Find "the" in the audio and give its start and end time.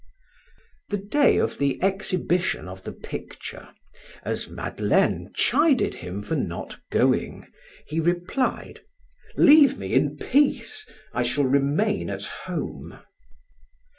0.89-0.97, 1.59-1.77, 2.85-2.91